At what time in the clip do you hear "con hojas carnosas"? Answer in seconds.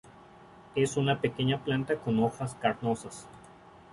1.99-3.27